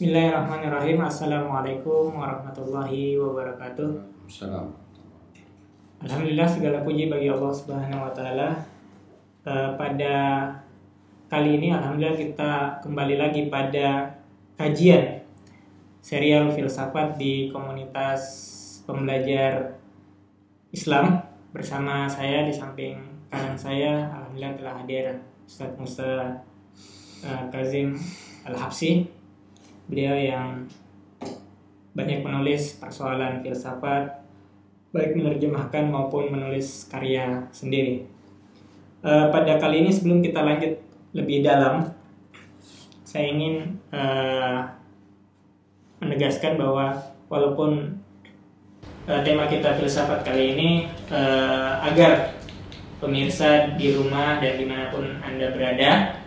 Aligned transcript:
Bismillahirrahmanirrahim. 0.00 0.96
Assalamualaikum 1.04 2.16
warahmatullahi 2.16 3.20
wabarakatuh. 3.20 4.00
Salam. 4.32 4.72
Alhamdulillah 6.00 6.48
segala 6.48 6.80
puji 6.80 7.12
bagi 7.12 7.28
Allah 7.28 7.52
Subhanahu 7.52 8.08
wa 8.08 8.12
taala. 8.16 8.64
Eh, 9.44 9.70
pada 9.76 10.16
kali 11.28 11.60
ini 11.60 11.76
alhamdulillah 11.76 12.16
kita 12.16 12.80
kembali 12.80 13.20
lagi 13.20 13.52
pada 13.52 14.08
kajian 14.56 15.20
serial 16.00 16.48
filsafat 16.48 17.20
di 17.20 17.52
komunitas 17.52 18.24
pembelajar 18.88 19.84
Islam 20.72 21.20
bersama 21.52 22.08
saya 22.08 22.48
di 22.48 22.56
samping 22.56 22.96
kanan 23.28 23.52
saya 23.52 24.08
alhamdulillah 24.16 24.56
telah 24.56 24.74
hadir 24.80 25.20
Ustadz 25.44 25.76
Musa 25.76 26.40
eh, 27.20 27.44
Kazim 27.52 28.00
Al-Habsi. 28.48 29.19
Beliau 29.90 30.14
yang 30.14 30.70
banyak 31.98 32.22
menulis 32.22 32.78
persoalan 32.78 33.42
filsafat 33.42 34.22
baik 34.94 35.18
menerjemahkan 35.18 35.90
maupun 35.90 36.30
menulis 36.30 36.86
karya 36.86 37.50
sendiri. 37.50 38.06
Eh, 39.02 39.26
pada 39.34 39.58
kali 39.58 39.82
ini 39.82 39.90
sebelum 39.90 40.22
kita 40.22 40.46
lanjut 40.46 40.78
lebih 41.10 41.42
dalam, 41.42 41.90
saya 43.02 43.34
ingin 43.34 43.82
eh, 43.90 44.58
menegaskan 45.98 46.54
bahwa 46.54 46.94
walaupun 47.26 47.98
eh, 49.10 49.20
tema 49.26 49.50
kita 49.50 49.74
filsafat 49.74 50.22
kali 50.22 50.54
ini 50.54 50.70
eh, 51.10 51.72
agar 51.90 52.38
pemirsa 53.02 53.74
di 53.74 53.96
rumah 53.96 54.38
dan 54.38 54.54
di 54.54 54.66
mana 54.68 54.92
pun 54.94 55.18
anda 55.24 55.50
berada 55.50 56.19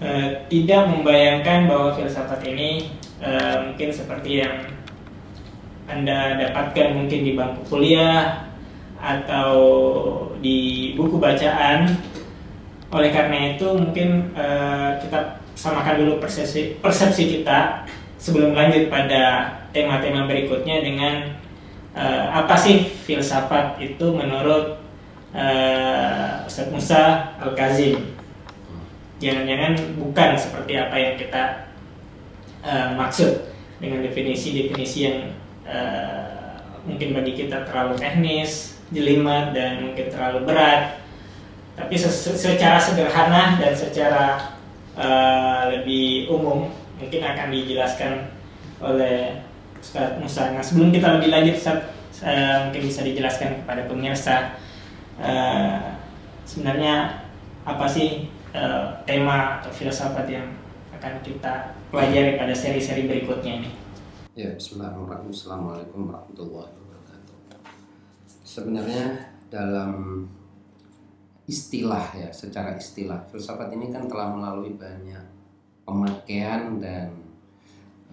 eh, 0.00 0.48
tidak 0.48 0.88
membayangkan 0.90 1.68
bahwa 1.68 1.94
filsafat 1.94 2.40
ini 2.48 2.90
eh, 3.20 3.56
mungkin 3.68 3.88
seperti 3.92 4.42
yang 4.42 4.56
anda 5.90 6.38
dapatkan 6.38 6.96
mungkin 6.96 7.20
di 7.26 7.32
bangku 7.34 7.62
kuliah 7.66 8.46
atau 9.00 9.52
di 10.38 10.92
buku 10.94 11.16
bacaan. 11.16 11.98
Oleh 12.90 13.10
karena 13.14 13.54
itu 13.54 13.66
mungkin 13.70 14.34
eh, 14.34 14.90
kita 14.98 15.40
samakan 15.54 16.00
dulu 16.02 16.12
persepsi 16.18 16.80
persepsi 16.80 17.38
kita 17.38 17.84
sebelum 18.16 18.56
lanjut 18.56 18.88
pada 18.88 19.54
tema-tema 19.70 20.26
berikutnya 20.26 20.82
dengan 20.82 21.14
eh, 21.94 22.26
apa 22.30 22.54
sih 22.58 22.86
filsafat 23.06 23.78
itu 23.78 24.06
menurut 24.10 24.78
eh, 25.34 26.46
Ustadz 26.46 26.74
Musa 26.74 27.34
Al-Kazim. 27.38 28.19
Jangan-jangan 29.20 30.00
bukan 30.00 30.32
seperti 30.32 30.80
apa 30.80 30.96
yang 30.96 31.14
kita 31.20 31.68
eh, 32.64 32.88
maksud 32.96 33.52
dengan 33.76 34.00
definisi-definisi 34.00 34.98
yang 35.04 35.18
eh, 35.68 36.56
mungkin 36.88 37.12
bagi 37.12 37.36
kita 37.36 37.68
terlalu 37.68 38.00
teknis, 38.00 38.80
jelimet 38.88 39.52
dan 39.52 39.84
mungkin 39.84 40.08
terlalu 40.08 40.48
berat. 40.48 40.96
Tapi 41.76 41.94
se- 42.00 42.32
secara 42.32 42.80
sederhana 42.80 43.60
dan 43.60 43.76
secara 43.76 44.56
eh, 44.96 45.62
lebih 45.76 46.32
umum 46.32 46.72
mungkin 46.96 47.20
akan 47.20 47.52
dijelaskan 47.52 48.32
oleh 48.80 49.44
Ustadz 49.76 50.16
Musa. 50.16 50.56
Nah 50.56 50.64
sebelum 50.64 50.92
kita 50.96 51.20
lebih 51.20 51.28
lanjut, 51.28 51.60
Ustadz, 51.60 52.24
eh, 52.24 52.56
mungkin 52.64 52.88
bisa 52.88 53.04
dijelaskan 53.04 53.64
kepada 53.64 53.84
pemirsa 53.84 54.56
eh, 55.20 56.00
sebenarnya 56.48 57.20
apa 57.68 57.84
sih 57.84 58.29
eh, 58.54 58.86
tema 59.06 59.60
atau 59.60 59.70
filsafat 59.70 60.26
yang 60.30 60.46
akan 61.00 61.14
kita 61.24 61.74
pelajari 61.88 62.36
pada 62.36 62.52
seri-seri 62.52 63.08
berikutnya 63.08 63.62
ini. 63.64 63.70
Ya, 64.36 64.52
Bismillahirrahmanirrahim. 64.54 65.32
Assalamualaikum 65.32 66.00
warahmatullahi 66.06 66.70
wabarakatuh. 66.70 67.36
Sebenarnya 68.44 69.06
dalam 69.50 70.24
istilah 71.50 72.14
ya, 72.14 72.30
secara 72.30 72.78
istilah 72.78 73.26
filsafat 73.26 73.74
ini 73.74 73.90
kan 73.90 74.06
telah 74.06 74.30
melalui 74.30 74.78
banyak 74.78 75.24
pemakaian 75.82 76.78
dan 76.78 77.10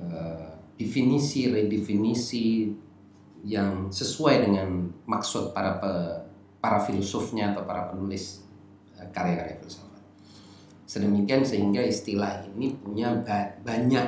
eh, 0.01 0.49
definisi 0.77 1.49
redefinisi 1.53 2.73
yang 3.45 3.93
sesuai 3.93 4.49
dengan 4.49 4.89
maksud 5.05 5.53
para 5.53 5.77
pe- 5.77 6.17
para 6.57 6.81
filsufnya 6.81 7.53
atau 7.53 7.63
para 7.69 7.93
penulis 7.93 8.41
eh, 8.97 9.05
karya-karya 9.13 9.61
filsafat. 9.61 9.86
Sedemikian 10.87 11.43
sehingga 11.43 11.83
istilah 11.83 12.47
ini 12.55 12.71
punya 12.79 13.11
ba- 13.21 13.59
banyak 13.61 14.07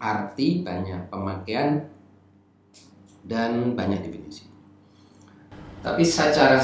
arti, 0.00 0.64
banyak 0.64 1.12
pemakaian, 1.12 1.84
dan 3.28 3.76
banyak 3.76 4.00
definisi. 4.00 4.48
Tapi 5.84 6.00
secara 6.00 6.56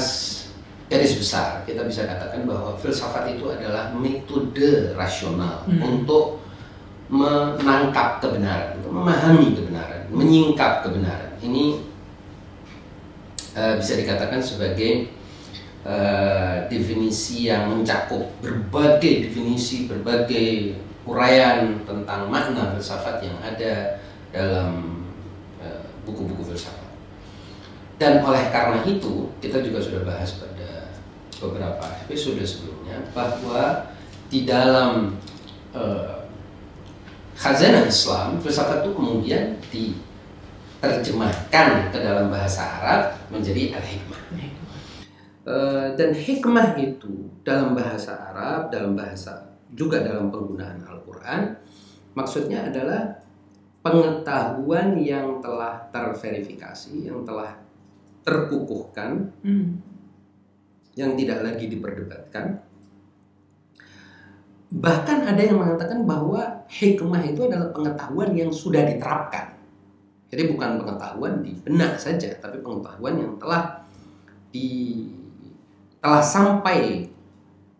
garis 0.85 1.13
besar 1.17 1.61
kita 1.63 1.85
bisa 1.85 2.05
katakan 2.05 2.45
bahwa 2.45 2.73
filsafat 2.75 3.37
itu 3.37 3.45
adalah 3.47 3.93
metode 3.93 4.93
rasional 4.93 5.61
Hmm. 5.69 5.81
untuk 5.81 6.41
menangkap 7.05 8.17
kebenaran, 8.17 8.81
untuk 8.81 8.97
memahami 8.97 9.53
kebenaran, 9.53 10.09
menyingkap 10.09 10.81
kebenaran. 10.81 11.37
Ini 11.37 11.93
eh, 13.55 13.77
bisa 13.77 13.93
dikatakan 13.95 14.41
sebagai 14.41 15.07
eh, 15.85 16.65
definisi 16.67 17.47
yang 17.47 17.69
mencakup 17.69 18.25
berbagai 18.41 19.29
definisi, 19.29 19.85
berbagai 19.85 20.73
uraian 21.05 21.85
tentang 21.85 22.33
makna 22.33 22.73
filsafat 22.73 23.21
yang 23.21 23.37
ada 23.45 24.01
dalam 24.33 25.05
eh, 25.61 25.85
buku-buku 26.03 26.43
filsafat. 26.51 26.83
Dan 27.95 28.19
oleh 28.25 28.51
karena 28.51 28.83
itu, 28.83 29.31
kita 29.39 29.63
juga 29.63 29.79
sudah 29.79 30.03
bahas 30.03 30.35
pada 30.41 30.91
beberapa 31.39 31.87
episode 32.03 32.43
sebelumnya 32.43 32.99
bahwa 33.13 33.85
di 34.27 34.43
dalam 34.43 35.15
eh, 35.71 36.27
khazanah 37.37 37.85
Islam, 37.85 38.41
filsafat 38.41 38.81
itu 38.83 38.91
kemudian 38.97 39.61
diterjemahkan 39.69 41.93
ke 41.93 41.97
dalam 42.01 42.33
bahasa 42.33 42.65
Arab 42.81 43.13
menjadi 43.29 43.77
al-hikmah. 43.77 44.17
Eh, 45.45 45.87
dan 45.93 46.09
hikmah 46.09 46.73
itu 46.73 47.29
dalam 47.45 47.77
bahasa 47.77 48.17
Arab, 48.33 48.73
dalam 48.73 48.97
bahasa 48.97 49.45
juga 49.77 50.01
dalam 50.01 50.33
penggunaan 50.33 50.81
Al-Quran, 50.81 51.53
maksudnya 52.17 52.65
adalah 52.65 53.21
pengetahuan 53.85 54.97
yang 54.97 55.37
telah 55.45 55.85
terverifikasi, 55.93 57.05
yang 57.05 57.21
telah 57.21 57.61
terkukuhkan, 58.25 59.29
yang 60.97 61.13
tidak 61.13 61.45
lagi 61.45 61.69
diperdebatkan. 61.69 62.65
Bahkan 64.73 65.29
ada 65.29 65.41
yang 65.45 65.61
mengatakan 65.61 66.09
bahwa 66.09 66.65
hikmah 66.73 67.21
itu 67.21 67.45
adalah 67.45 67.69
pengetahuan 67.69 68.33
yang 68.33 68.49
sudah 68.49 68.81
diterapkan. 68.81 69.53
Jadi 70.33 70.49
bukan 70.49 70.81
pengetahuan 70.81 71.45
di 71.45 71.53
benak 71.61 72.01
saja, 72.01 72.33
tapi 72.41 72.65
pengetahuan 72.65 73.21
yang 73.21 73.37
telah 73.37 73.85
di 74.49 75.05
telah 76.05 76.21
sampai 76.21 77.09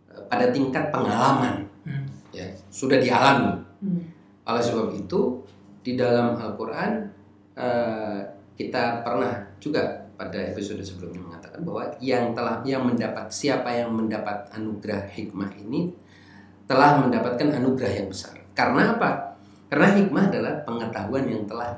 eh, 0.10 0.24
pada 0.26 0.50
tingkat 0.50 0.90
pengalaman, 0.90 1.62
Hmm. 1.86 2.10
ya 2.34 2.50
sudah 2.74 2.98
dialami. 2.98 3.62
Oleh 4.50 4.64
sebab 4.66 4.90
itu 4.98 5.46
di 5.86 5.94
dalam 5.94 6.34
Al-Quran 6.34 7.06
eh, 7.54 8.20
kita 8.58 9.06
pernah 9.06 9.46
juga 9.62 10.10
pada 10.18 10.42
episode 10.42 10.82
sebelumnya 10.82 11.22
mengatakan 11.22 11.62
bahwa 11.62 11.86
yang 12.02 12.34
telah 12.34 12.66
yang 12.66 12.82
mendapat 12.82 13.30
siapa 13.30 13.70
yang 13.70 13.94
mendapat 13.94 14.50
anugerah 14.58 15.06
hikmah 15.14 15.54
ini 15.62 15.94
telah 16.66 16.98
mendapatkan 17.06 17.62
anugerah 17.62 17.94
yang 17.94 18.08
besar. 18.10 18.34
Karena 18.58 18.98
apa? 18.98 19.38
Karena 19.70 19.94
hikmah 20.02 20.24
adalah 20.34 20.54
pengetahuan 20.66 21.30
yang 21.30 21.44
telah 21.46 21.78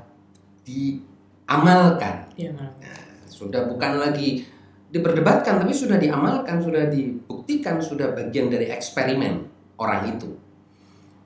diamalkan. 0.63 2.31
Iya, 2.39 2.55
Mal. 2.55 2.71
Sudah 3.27 3.67
bukan 3.67 3.99
lagi 3.99 4.47
diperdebatkan 4.87 5.63
tapi 5.63 5.73
sudah 5.75 5.99
diamalkan, 5.99 6.63
sudah 6.63 6.87
dibuktikan, 6.87 7.83
sudah 7.83 8.15
bagian 8.15 8.47
dari 8.47 8.71
eksperimen 8.71 9.43
orang 9.79 10.15
itu. 10.15 10.29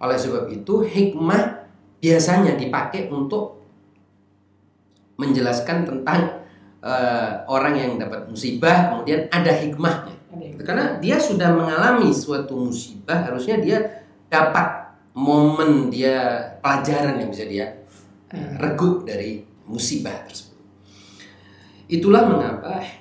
Oleh 0.01 0.17
sebab 0.17 0.49
itu 0.49 0.81
hikmah 0.81 1.69
biasanya 2.01 2.57
dipakai 2.57 3.05
untuk 3.13 3.61
menjelaskan 5.21 5.85
tentang 5.85 6.41
eh, 6.81 7.31
orang 7.45 7.77
yang 7.77 7.91
dapat 8.01 8.25
musibah 8.25 8.97
kemudian 8.97 9.29
ada 9.29 9.53
hikmahnya. 9.53 10.17
Karena 10.61 10.97
dia 10.97 11.21
sudah 11.21 11.53
mengalami 11.53 12.09
suatu 12.09 12.57
musibah, 12.57 13.29
harusnya 13.29 13.61
dia 13.61 13.77
dapat 14.31 14.95
momen 15.13 15.91
dia 15.91 16.39
pelajaran 16.63 17.19
yang 17.19 17.29
bisa 17.29 17.45
dia 17.45 17.67
eh, 18.33 18.51
regu 18.57 19.05
dari 19.05 19.45
musibah 19.69 20.25
tersebut. 20.25 20.57
Itulah 21.91 22.25
mengapa 22.25 23.00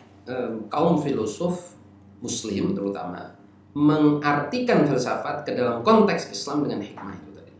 kaum 0.70 1.00
filosof 1.00 1.74
Muslim 2.20 2.76
terutama 2.76 3.40
mengartikan 3.72 4.82
filsafat 4.82 5.46
ke 5.46 5.54
dalam 5.54 5.80
konteks 5.86 6.34
Islam 6.34 6.66
dengan 6.66 6.82
hikmah 6.82 7.14
itu 7.14 7.30
tadi. 7.32 7.54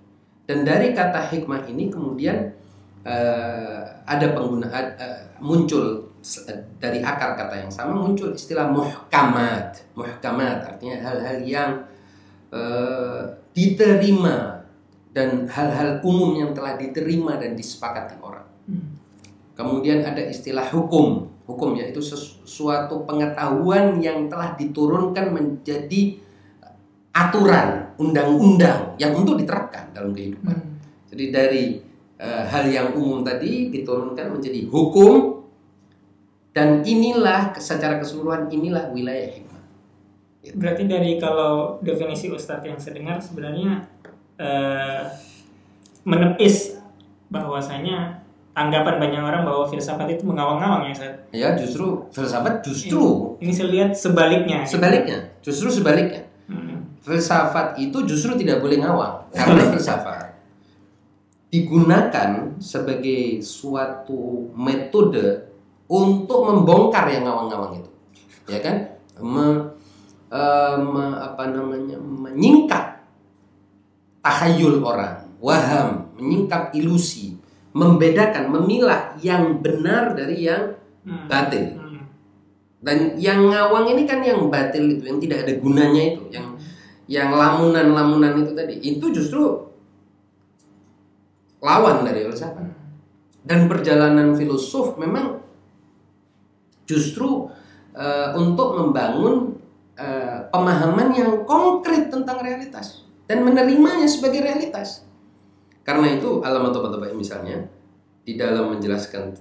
Dan 0.44 0.58
dari 0.66 0.90
kata 0.90 1.30
hikmah 1.30 1.70
ini 1.70 1.86
kemudian 1.86 2.50
uh, 3.06 3.82
ada 4.04 4.26
penggunaan 4.34 4.86
uh, 4.98 5.22
muncul 5.38 6.10
dari 6.76 7.00
akar 7.00 7.32
kata 7.38 7.64
yang 7.64 7.72
sama 7.72 7.96
muncul 7.96 8.34
istilah 8.34 8.68
muhkamat. 8.68 9.94
Muhkamat 9.94 10.58
artinya 10.66 10.98
hal-hal 10.98 11.38
yang 11.46 11.70
uh, 12.52 13.22
diterima 13.54 14.66
dan 15.10 15.46
hal-hal 15.46 16.02
umum 16.02 16.38
yang 16.38 16.50
telah 16.54 16.74
diterima 16.74 17.38
dan 17.38 17.54
disepakati 17.54 18.18
orang. 18.18 18.46
Hmm. 18.66 18.98
Kemudian 19.58 20.02
ada 20.06 20.22
istilah 20.26 20.66
hukum. 20.70 21.30
Hukum 21.50 21.74
yaitu 21.74 21.98
sesuatu 21.98 23.02
pengetahuan 23.04 23.98
yang 23.98 24.30
telah 24.30 24.54
diturunkan 24.54 25.34
menjadi 25.34 26.14
aturan, 27.10 27.90
undang-undang 27.98 28.94
yang 28.96 29.10
untuk 29.18 29.34
diterapkan 29.34 29.90
dalam 29.90 30.14
kehidupan. 30.14 30.54
Hmm. 30.54 30.78
Jadi 31.10 31.24
dari 31.34 31.64
uh, 32.22 32.46
hal 32.46 32.70
yang 32.70 32.94
umum 32.94 33.26
tadi 33.26 33.68
diturunkan 33.74 34.30
menjadi 34.30 34.70
hukum 34.70 35.42
dan 36.54 36.86
inilah 36.86 37.54
secara 37.58 37.98
keseluruhan 37.98 38.50
inilah 38.50 38.94
wilayah 38.94 39.26
hikmah. 39.26 39.62
Gitu. 40.42 40.54
Berarti 40.56 40.82
dari 40.86 41.18
kalau 41.18 41.82
definisi 41.82 42.30
Ustadz 42.30 42.66
yang 42.66 42.78
sedengar 42.78 43.18
sebenarnya 43.18 43.90
uh, 44.38 45.02
menepis 46.06 46.80
bahwasanya 47.30 48.22
anggapan 48.54 48.98
banyak 48.98 49.22
orang 49.22 49.42
bahwa 49.46 49.64
filsafat 49.68 50.10
itu 50.10 50.26
mengawang-awang 50.26 50.90
ya 50.90 50.92
Ustaz. 50.92 51.14
Ya 51.30 51.48
justru 51.54 52.06
filsafat 52.10 52.66
justru 52.66 53.36
ini, 53.38 53.48
ini 53.48 53.52
saya 53.54 53.68
lihat 53.70 53.90
sebaliknya. 53.94 54.60
Sebaliknya, 54.66 55.18
justru 55.40 55.70
sebaliknya. 55.70 56.26
Hmm. 56.50 56.98
Filsafat 57.00 57.78
itu 57.78 58.04
justru 58.04 58.34
tidak 58.36 58.58
boleh 58.60 58.82
ngawang 58.82 59.30
karena 59.30 59.62
filsafat 59.70 60.30
digunakan 61.50 62.54
sebagai 62.62 63.42
suatu 63.42 64.54
metode 64.54 65.50
untuk 65.90 66.46
membongkar 66.46 67.10
yang 67.10 67.26
ngawang-ngawang 67.26 67.82
itu, 67.82 67.90
ya 68.46 68.62
kan? 68.62 68.76
Me, 69.18 69.74
uh, 70.30 70.78
me, 70.78 71.04
apa 71.18 71.50
namanya 71.50 71.98
menyingkap 71.98 73.02
tahayul 74.22 74.78
orang, 74.86 75.26
waham, 75.42 76.14
menyingkap 76.14 76.70
ilusi, 76.70 77.34
membedakan, 77.70 78.50
memilah 78.50 79.14
yang 79.22 79.62
benar 79.62 80.18
dari 80.18 80.46
yang 80.46 80.74
hmm. 81.06 81.26
batil. 81.30 81.78
Hmm. 81.78 82.02
Dan 82.80 83.14
yang 83.20 83.46
ngawang 83.52 83.92
ini 83.94 84.02
kan 84.08 84.24
yang 84.24 84.48
batil 84.48 84.98
itu, 84.98 85.02
yang 85.06 85.18
tidak 85.20 85.46
ada 85.46 85.52
gunanya 85.60 86.02
itu, 86.16 86.22
yang 86.32 86.48
yang 87.10 87.28
lamunan-lamunan 87.34 88.46
itu 88.46 88.52
tadi, 88.54 88.74
itu 88.78 89.06
justru 89.10 89.42
lawan 91.60 92.06
dari 92.06 92.24
filsafat. 92.26 92.70
Dan 93.40 93.66
perjalanan 93.66 94.36
filosof 94.36 95.00
memang 95.00 95.40
justru 96.84 97.48
uh, 97.94 98.28
untuk 98.36 98.78
membangun 98.78 99.58
uh, 99.96 100.46
pemahaman 100.50 101.08
yang 101.14 101.32
konkret 101.46 102.10
tentang 102.10 102.42
realitas 102.42 103.06
dan 103.30 103.46
menerimanya 103.46 104.10
sebagai 104.10 104.42
realitas. 104.42 105.06
Karena 105.90 106.06
itu 106.14 106.38
alamat 106.38 106.70
tobat 106.70 107.10
misalnya 107.18 107.66
di 108.22 108.38
dalam 108.38 108.70
menjelaskan 108.70 109.34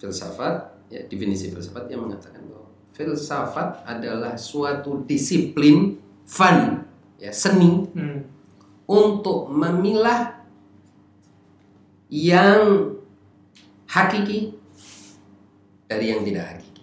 filsafat, 0.00 0.88
ya 0.88 1.04
definisi 1.04 1.52
filsafat 1.52 1.92
yang 1.92 2.08
mengatakan 2.08 2.40
bahwa 2.48 2.72
filsafat 2.96 3.84
adalah 3.84 4.32
suatu 4.40 5.04
disiplin 5.04 6.00
fun, 6.24 6.88
ya 7.20 7.28
seni 7.36 7.84
hmm. 7.92 8.18
untuk 8.88 9.52
memilah 9.52 10.40
yang 12.08 12.96
hakiki 13.84 14.56
dari 15.84 16.16
yang 16.16 16.24
tidak 16.24 16.56
hakiki. 16.56 16.80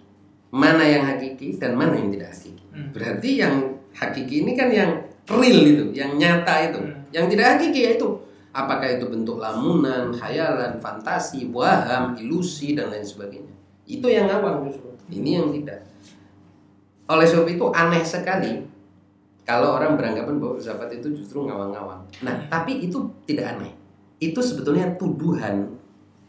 Mana 0.54 0.86
yang 0.86 1.10
hakiki 1.10 1.58
dan 1.58 1.74
mana 1.74 1.98
yang 1.98 2.14
tidak 2.14 2.38
hakiki. 2.38 2.62
Hmm. 2.70 2.94
Berarti 2.94 3.30
yang 3.34 3.82
hakiki 3.98 4.46
ini 4.46 4.54
kan 4.54 4.70
yang 4.70 5.10
real 5.26 5.58
itu, 5.66 5.84
yang 5.90 6.14
nyata 6.14 6.70
itu. 6.70 6.78
Hmm. 6.78 7.02
Yang 7.10 7.26
tidak 7.34 7.46
hakiki 7.58 7.82
yaitu 7.82 8.27
apakah 8.58 8.98
itu 8.98 9.06
bentuk 9.06 9.38
lamunan, 9.38 10.10
khayalan, 10.10 10.82
fantasi, 10.82 11.46
waham, 11.54 12.18
ilusi 12.18 12.74
dan 12.74 12.90
lain 12.90 13.06
sebagainya. 13.06 13.54
Itu 13.86 14.10
yang 14.10 14.26
awam 14.26 14.66
justru. 14.66 14.90
Ini 15.14 15.30
yang 15.38 15.54
tidak. 15.54 15.86
Oleh 17.06 17.24
sebab 17.24 17.46
itu 17.46 17.64
aneh 17.70 18.02
sekali 18.02 18.66
kalau 19.46 19.78
orang 19.78 19.94
beranggapan 19.96 20.36
bahwa 20.42 20.58
filsafat 20.58 21.00
itu 21.00 21.22
justru 21.22 21.46
ngawang-ngawang. 21.46 22.04
Nah, 22.20 22.36
tapi 22.50 22.84
itu 22.84 23.08
tidak 23.24 23.56
aneh 23.56 23.78
itu 24.18 24.40
sebetulnya 24.42 24.98
tuduhan 24.98 25.78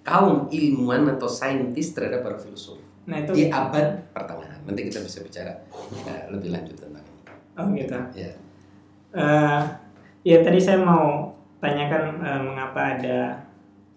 kaum 0.05 0.45
ilmuwan 0.49 1.09
atau 1.17 1.25
saintis 1.25 1.93
terhadap 1.93 2.21
para 2.25 2.37
filsuf 2.37 2.77
nah, 3.09 3.17
itu... 3.21 3.33
di 3.33 3.43
abad 3.49 4.13
pertengahan. 4.13 4.61
Nanti 4.65 4.81
kita 4.85 5.01
bisa 5.01 5.25
bicara 5.25 5.53
uh, 6.05 6.23
lebih 6.33 6.53
lanjut 6.53 6.77
tentang 6.77 7.01
ini. 7.01 7.21
Oh 7.57 7.65
gitu. 7.73 7.97
Ya. 8.13 8.31
Uh, 9.09 9.61
ya 10.21 10.37
tadi 10.45 10.61
saya 10.61 10.85
mau 10.85 11.33
tanyakan 11.59 12.23
uh, 12.23 12.41
mengapa 12.41 12.97
ada 12.97 13.19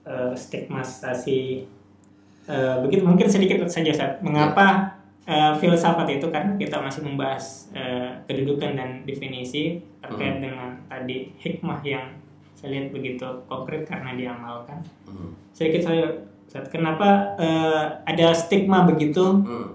uh, 0.06 0.34
stigmatisasi 0.34 1.66
uh, 2.50 2.82
begitu 2.82 3.06
mungkin 3.06 3.30
sedikit 3.30 3.62
saja 3.70 3.94
saat 3.94 4.12
mengapa 4.20 4.98
uh, 5.26 5.54
filsafat 5.58 6.18
itu 6.18 6.26
karena 6.30 6.58
kita 6.58 6.82
masih 6.82 7.06
membahas 7.06 7.70
uh, 7.74 8.10
kedudukan 8.26 8.74
dan 8.74 9.06
definisi 9.06 9.78
terkait 10.02 10.38
hmm. 10.38 10.42
dengan 10.42 10.68
tadi 10.90 11.30
hikmah 11.38 11.80
yang 11.86 12.18
saya 12.58 12.78
lihat 12.78 12.94
begitu 12.94 13.26
konkret 13.46 13.86
karena 13.86 14.14
diamalkan 14.14 14.82
hmm. 15.06 15.34
sedikit 15.54 15.90
saya 15.90 16.04
kenapa 16.68 17.38
uh, 17.38 18.02
ada 18.06 18.34
stigma 18.34 18.84
begitu 18.84 19.22
hmm. 19.22 19.70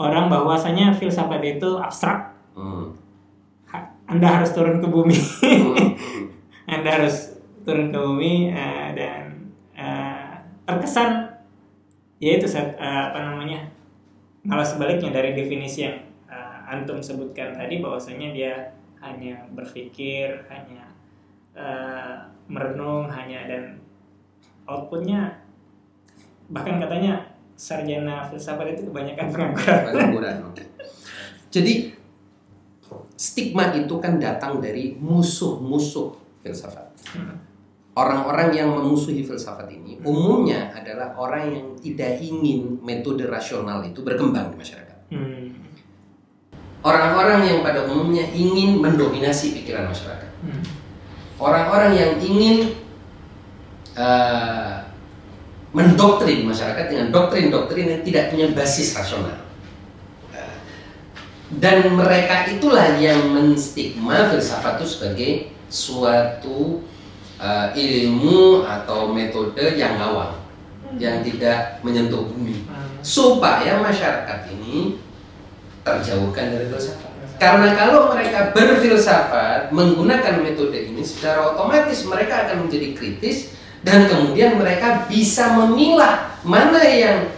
orang 0.00 0.32
bahwasanya 0.32 0.96
filsafat 0.96 1.40
itu 1.44 1.76
abstrak 1.76 2.32
hmm. 2.56 2.96
anda 4.08 4.28
harus 4.40 4.52
turun 4.56 4.80
ke 4.80 4.88
bumi 4.88 5.16
hmm. 5.16 5.76
anda 6.68 7.00
harus 7.00 7.40
turun 7.64 7.88
ke 7.88 7.98
bumi 7.98 8.52
uh, 8.52 8.92
dan 8.92 9.50
uh, 9.72 10.36
terkesan 10.68 11.32
ya 12.20 12.36
itu 12.36 12.44
uh, 12.44 12.72
apa 13.12 13.18
namanya 13.24 13.72
malah 14.44 14.64
sebaliknya 14.64 15.10
dari 15.10 15.32
definisi 15.32 15.88
yang 15.88 15.96
uh, 16.28 16.68
antum 16.68 17.00
sebutkan 17.00 17.56
tadi 17.56 17.80
bahwasanya 17.80 18.28
dia 18.36 18.54
hanya 19.00 19.48
berpikir 19.56 20.44
hanya 20.52 20.92
uh, 21.56 22.28
merenung 22.50 23.08
hanya 23.08 23.48
dan 23.48 23.80
outputnya 24.68 25.40
bahkan 26.52 26.80
katanya 26.80 27.32
sarjana 27.58 28.22
filsafat 28.30 28.78
itu 28.78 28.88
kebanyakan 28.88 29.26
pengangguran. 29.34 29.80
Pengangguran. 29.90 30.36
Jadi 31.50 31.92
stigma 33.18 33.74
itu 33.74 33.94
kan 33.98 34.16
datang 34.22 34.62
dari 34.62 34.94
musuh-musuh 34.94 36.27
filsafat. 36.44 36.86
Hmm. 37.14 37.38
Orang-orang 37.98 38.54
yang 38.54 38.70
memusuhi 38.78 39.26
filsafat 39.26 39.74
ini 39.74 39.98
umumnya 40.06 40.70
adalah 40.70 41.18
orang 41.18 41.50
yang 41.50 41.66
tidak 41.82 42.22
ingin 42.22 42.78
metode 42.78 43.26
rasional 43.26 43.82
itu 43.82 44.00
berkembang 44.06 44.54
di 44.54 44.56
masyarakat. 44.58 44.98
Hmm. 45.10 45.50
Orang-orang 46.78 47.42
yang 47.42 47.58
pada 47.66 47.90
umumnya 47.90 48.22
ingin 48.30 48.78
mendominasi 48.78 49.50
pikiran 49.58 49.90
masyarakat. 49.90 50.30
Hmm 50.46 50.78
orang-orang 51.38 51.92
yang 51.94 52.12
ingin 52.18 52.74
uh, 53.94 54.82
mendoktrin 55.70 56.44
masyarakat 56.44 56.84
dengan 56.90 57.14
doktrin-doktrin 57.14 57.86
yang 57.98 58.02
tidak 58.02 58.34
punya 58.34 58.46
basis 58.52 58.94
rasional. 58.98 59.38
Uh, 60.34 60.58
dan 61.62 61.94
mereka 61.94 62.50
itulah 62.50 62.98
yang 62.98 63.30
menstigma 63.30 64.28
filsafat 64.28 64.82
itu 64.82 64.86
sebagai 64.86 65.30
suatu 65.68 66.82
uh, 67.38 67.68
ilmu 67.72 68.64
atau 68.64 69.12
metode 69.12 69.76
yang 69.76 69.96
awam, 70.00 70.36
yang 70.96 71.20
tidak 71.22 71.80
menyentuh 71.84 72.24
bumi, 72.28 72.64
hmm. 72.64 73.00
supaya 73.00 73.80
masyarakat 73.80 74.48
ini 74.52 75.00
terjauhkan 75.84 76.52
dari 76.52 76.66
filsafat. 76.68 77.08
Karena 77.38 77.70
kalau 77.78 78.10
mereka 78.10 78.50
berfilsafat 78.50 79.70
menggunakan 79.70 80.42
metode 80.42 80.74
ini 80.74 81.06
secara 81.06 81.54
otomatis 81.54 82.02
mereka 82.02 82.44
akan 82.44 82.66
menjadi 82.66 82.98
kritis 82.98 83.54
dan 83.86 84.10
kemudian 84.10 84.58
mereka 84.58 85.06
bisa 85.06 85.54
memilah 85.54 86.34
mana 86.42 86.82
yang 86.82 87.30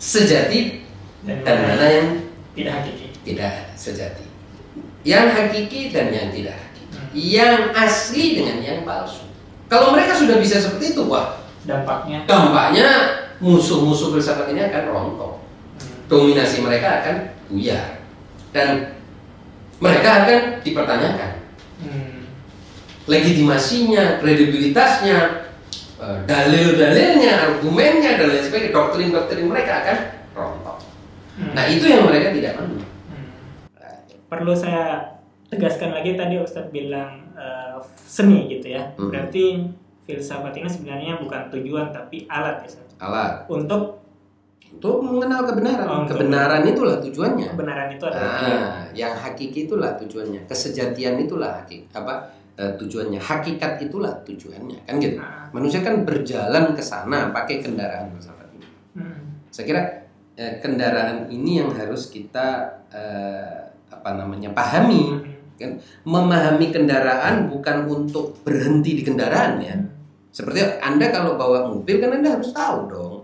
sejati 0.00 0.80
dan, 1.28 1.44
dan 1.44 1.56
mana 1.68 1.84
yang 1.84 2.08
tidak 2.56 2.72
hakiki. 2.80 3.06
Tidak 3.22 3.54
sejati. 3.76 4.24
Yang 5.04 5.26
hakiki 5.36 5.80
dan 5.92 6.08
yang 6.08 6.28
tidak 6.32 6.56
hakiki. 6.56 6.71
Yang 7.12 7.76
asli 7.76 8.40
dengan 8.40 8.58
yang 8.64 8.80
palsu. 8.88 9.28
Kalau 9.68 9.92
mereka 9.92 10.16
sudah 10.16 10.36
bisa 10.36 10.60
seperti 10.60 10.96
itu, 10.96 11.08
wah, 11.08 11.40
dampaknya 11.64 12.28
dampaknya 12.28 12.88
musuh-musuh 13.40 14.12
filsafat 14.12 14.52
ini 14.52 14.68
akan 14.68 14.82
rontok. 14.92 15.32
Hmm. 15.80 16.08
Dominasi 16.08 16.60
mereka 16.60 17.02
akan 17.02 17.16
buyar. 17.48 18.00
Dan 18.52 18.96
mereka 19.80 20.08
akan 20.24 20.40
dipertanyakan. 20.62 21.32
Hmm. 21.82 22.22
legitimasinya, 23.10 24.22
kredibilitasnya, 24.22 25.50
eh, 25.98 26.18
dalil-dalilnya, 26.22 27.50
argumennya 27.50 28.14
dan 28.14 28.30
lain 28.30 28.46
sebagainya, 28.46 28.70
doktrin-doktrin 28.70 29.50
mereka 29.50 29.82
akan 29.82 29.96
rontok. 30.30 30.78
Hmm. 31.34 31.50
Nah 31.50 31.64
itu 31.66 31.82
yang 31.90 32.06
mereka 32.06 32.30
tidak. 32.30 32.54
Hmm. 32.62 32.78
Perlu 34.30 34.54
saya 34.54 35.18
tegaskan 35.52 35.92
lagi 35.92 36.16
tadi 36.16 36.40
Ustadz 36.40 36.72
bilang 36.72 37.28
eh, 37.36 37.76
seni 37.94 38.48
gitu 38.48 38.72
ya. 38.72 38.88
Hmm. 38.96 39.12
Berarti 39.12 39.68
filsafat 40.08 40.56
ini 40.56 40.66
sebenarnya 40.66 41.20
bukan 41.20 41.52
tujuan 41.52 41.92
tapi 41.92 42.24
alat 42.26 42.64
ya 42.64 42.68
Ustadz. 42.72 42.96
Alat 42.96 43.44
Untuk 43.52 44.00
untuk 44.72 45.04
mengenal 45.04 45.44
kebenaran. 45.44 45.84
Oh, 45.84 45.96
untuk- 46.08 46.16
kebenaran 46.16 46.64
itulah 46.64 46.96
tujuannya. 47.04 47.52
kebenaran 47.52 47.88
itu 47.92 48.04
adalah 48.08 48.40
Nah, 48.40 48.88
yang 48.96 49.12
hakiki 49.12 49.68
itulah 49.68 49.92
tujuannya. 50.00 50.48
Kesejatian 50.48 51.20
itulah 51.20 51.60
hakik 51.60 51.92
apa 51.92 52.32
eh, 52.56 52.72
tujuannya. 52.80 53.20
Hakikat 53.20 53.84
itulah 53.84 54.16
tujuannya, 54.24 54.80
kan 54.88 54.96
gitu. 54.96 55.20
Nah, 55.20 55.52
Manusia 55.52 55.84
kan 55.84 56.08
berjalan 56.08 56.72
ke 56.72 56.80
sana 56.80 57.28
pakai 57.28 57.60
kendaraan 57.60 58.08
filsafat 58.16 58.48
ini. 58.56 58.64
hmm. 58.96 59.20
Saya 59.52 59.64
kira 59.68 59.82
eh, 60.40 60.56
kendaraan 60.64 61.28
ini 61.28 61.60
yang 61.60 61.68
harus 61.76 62.08
kita 62.08 62.80
apa 63.92 64.10
namanya 64.16 64.50
pahami. 64.56 65.31
Hmm. 65.62 65.78
Kan 65.78 66.04
memahami 66.04 66.74
kendaraan 66.74 67.46
bukan 67.46 67.86
untuk 67.86 68.42
berhenti 68.42 68.98
di 68.98 69.02
kendaraan 69.06 69.62
ya. 69.62 69.78
Seperti 70.34 70.82
Anda 70.82 71.12
kalau 71.12 71.38
bawa 71.38 71.70
mobil 71.70 72.02
kan 72.02 72.18
Anda 72.18 72.34
harus 72.34 72.50
tahu 72.50 72.88
dong 72.88 73.14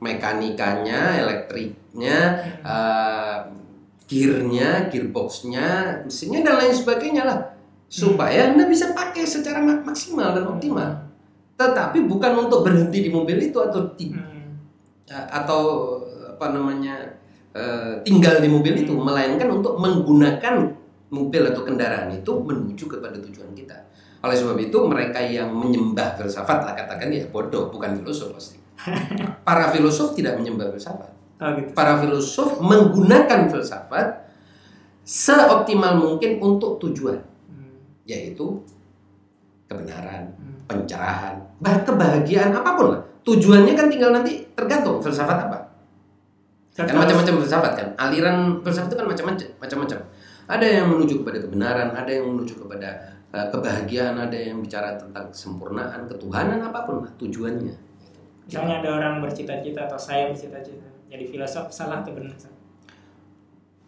mekanikanya, 0.00 1.20
elektriknya, 1.20 2.18
eh, 2.64 3.36
gearnya, 4.10 4.90
gearboxnya, 4.90 6.00
mesinnya 6.02 6.40
dan 6.42 6.58
lain 6.58 6.74
sebagainya 6.74 7.22
lah 7.22 7.38
supaya 7.86 8.50
Anda 8.50 8.66
bisa 8.66 8.90
pakai 8.90 9.22
secara 9.22 9.62
mak- 9.62 9.86
maksimal 9.86 10.34
dan 10.34 10.48
optimal. 10.48 10.90
Tetapi 11.54 12.08
bukan 12.08 12.48
untuk 12.48 12.64
berhenti 12.64 13.06
di 13.06 13.10
mobil 13.12 13.38
itu 13.38 13.60
atau 13.60 13.92
ti- 13.94 14.10
Hmm. 14.10 14.56
eh, 15.06 15.26
atau 15.30 15.94
apa 16.34 16.50
namanya 16.50 16.96
eh, 17.50 17.98
tinggal 18.06 18.38
di 18.38 18.46
mobil 18.46 18.86
itu, 18.86 18.94
melainkan 18.94 19.50
untuk 19.50 19.74
menggunakan 19.74 20.70
mobil 21.10 21.42
atau 21.44 21.62
kendaraan 21.62 22.10
itu 22.10 22.32
menuju 22.32 22.86
kepada 22.86 23.18
tujuan 23.18 23.50
kita. 23.52 23.76
Oleh 24.20 24.36
sebab 24.36 24.56
itu 24.56 24.78
mereka 24.84 25.18
yang 25.18 25.50
menyembah 25.50 26.14
filsafat 26.14 26.62
lah 26.62 26.74
katakan 26.76 27.10
ya 27.10 27.26
bodoh, 27.28 27.68
bukan 27.68 27.98
filosof 27.98 28.36
pasti. 28.36 28.58
Para 29.46 29.68
filosof 29.70 30.14
tidak 30.14 30.38
menyembah 30.38 30.70
filsafat. 30.70 31.10
Oh 31.40 31.50
gitu. 31.56 31.72
Para 31.72 31.98
filosof 31.98 32.60
menggunakan 32.60 33.48
filsafat 33.48 34.28
seoptimal 35.02 35.96
mungkin 35.96 36.38
untuk 36.38 36.76
tujuan, 36.78 37.18
Hmm. 37.48 37.80
yaitu 38.04 38.60
kebenaran, 39.66 40.30
Hmm. 40.36 40.60
pencerahan, 40.68 41.40
bah 41.58 41.80
kebahagiaan 41.82 42.52
apa 42.52 42.70
pun 42.76 42.86
lah. 42.94 43.00
Tujuannya 43.24 43.72
kan 43.74 43.88
tinggal 43.88 44.12
nanti 44.12 44.44
tergantung 44.54 45.00
filsafat 45.00 45.48
apa. 45.48 45.58
Kan 46.76 46.96
macam-macam 46.96 47.34
filsafat 47.44 47.72
kan. 47.76 47.88
Aliran 47.98 48.60
filsafat 48.62 48.88
itu 48.92 48.96
kan 48.96 49.06
macam-macam, 49.08 49.48
macam-macam. 49.60 49.98
Ada 50.50 50.66
yang 50.66 50.86
menuju 50.90 51.22
kepada 51.22 51.38
kebenaran, 51.46 51.94
ada 51.94 52.10
yang 52.10 52.26
menuju 52.26 52.58
kepada 52.66 53.14
uh, 53.30 53.46
kebahagiaan, 53.54 54.18
ada 54.18 54.34
yang 54.34 54.58
bicara 54.58 54.98
tentang 54.98 55.30
kesempurnaan, 55.30 56.10
ketuhanan 56.10 56.58
apa 56.58 56.82
pun 56.82 57.06
lah 57.06 57.12
tujuannya. 57.14 57.74
Misalnya 58.50 58.82
ada 58.82 58.90
orang 58.98 59.22
bercita-cita 59.22 59.86
atau 59.86 59.94
saya 59.94 60.26
bercita-cita 60.26 60.90
jadi 61.10 61.24
filosof 61.26 61.66
salah 61.74 62.06
atau 62.06 62.14
benar? 62.14 62.38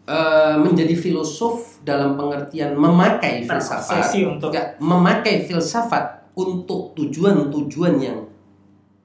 Uh, 0.03 0.59
menjadi 0.59 0.91
filosof 0.99 1.79
dalam 1.87 2.19
pengertian 2.19 2.75
memakai 2.75 3.47
filsafat, 3.47 4.11
untuk 4.27 4.51
Enggak, 4.51 4.75
memakai 4.83 5.47
filsafat 5.47 6.27
untuk 6.35 6.91
tujuan-tujuan 6.99 7.95
yang 8.03 8.19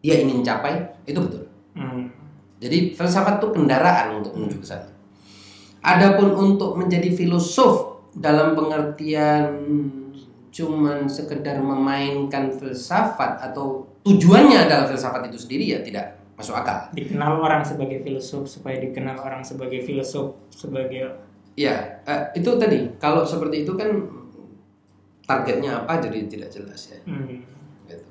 dia 0.03 0.19
ingin 0.19 0.43
capai 0.43 0.83
itu 1.07 1.23
betul. 1.23 1.47
Hmm. 1.79 2.11
Jadi 2.59 2.99
filsafat 2.99 3.39
itu 3.39 3.55
kendaraan 3.55 4.19
untuk 4.19 4.35
menuju 4.35 4.59
ke 4.59 4.67
sana. 4.67 4.91
Adapun 5.79 6.35
untuk 6.35 6.75
menjadi 6.75 7.11
filosof 7.15 8.03
dalam 8.15 8.59
pengertian 8.59 9.47
cuman 10.49 11.07
sekedar 11.07 11.63
memainkan 11.63 12.51
filsafat 12.51 13.39
atau 13.39 13.87
tujuannya 14.03 14.67
adalah 14.67 14.91
filsafat 14.91 15.31
itu 15.31 15.39
sendiri 15.39 15.65
ya 15.71 15.79
tidak 15.85 16.19
masuk 16.35 16.55
akal. 16.55 16.91
dikenal 16.95 17.39
orang 17.39 17.63
sebagai 17.63 18.03
filosof 18.03 18.47
supaya 18.47 18.79
dikenal 18.83 19.19
orang 19.23 19.43
sebagai 19.43 19.83
filosof 19.83 20.35
sebagai 20.51 21.29
Ya, 21.59 21.75
eh, 22.07 22.39
itu 22.39 22.55
tadi 22.55 22.87
kalau 23.03 23.27
seperti 23.27 23.67
itu 23.67 23.75
kan 23.75 23.91
targetnya 25.27 25.83
apa 25.83 25.99
jadi 25.99 26.31
tidak 26.31 26.55
jelas 26.55 26.95
ya. 26.95 26.99
hmm. 27.03 27.43
Gitu. 27.91 28.07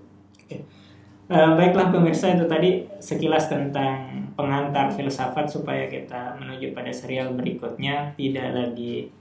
Eh, 1.27 1.51
baiklah 1.59 1.91
pemirsa 1.91 2.31
itu 2.39 2.47
tadi 2.47 2.87
sekilas 3.03 3.51
tentang 3.51 4.31
pengantar 4.39 4.87
filsafat 4.87 5.43
supaya 5.43 5.83
kita 5.91 6.39
menuju 6.39 6.71
pada 6.71 6.87
serial 6.87 7.35
berikutnya. 7.35 8.15
Tidak 8.15 8.55
lagi 8.55 9.11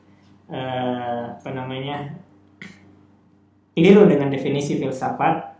eh, 0.46 1.22
apa 1.34 1.50
namanya 1.50 2.14
keliru 3.74 4.06
dengan 4.06 4.30
definisi 4.30 4.78
filsafat 4.78 5.58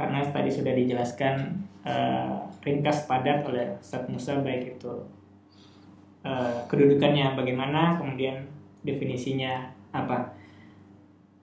karena 0.00 0.24
tadi 0.32 0.48
sudah 0.48 0.72
dijelaskan 0.72 1.60
eh, 1.84 2.32
ringkas 2.64 3.04
padat 3.04 3.44
oleh 3.44 3.76
Ustaz 3.76 4.08
Musa 4.08 4.40
baik 4.40 4.80
itu 4.80 5.04
eh, 6.24 6.64
kedudukannya 6.64 7.36
bagaimana 7.36 8.00
kemudian 8.00 8.40
definisinya 8.88 9.68
apa. 9.92 10.32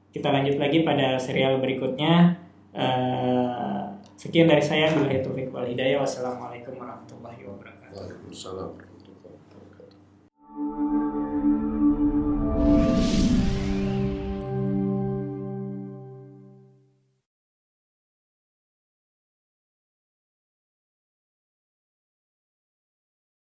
Kita 0.09 0.33
lanjut 0.33 0.57
lagi 0.57 0.81
pada 0.81 1.21
serial 1.21 1.61
berikutnya. 1.61 2.41
Eh, 2.73 3.84
sekian 4.15 4.47
dari 4.47 4.63
saya. 4.63 4.91
Wal 4.91 5.67
hidayah. 5.67 6.01
Wassalamualaikum 6.03 6.75
warahmatullahi 6.79 7.41
wabarakatuh. 7.45 7.95
Waalaikumsalam. 7.95 8.84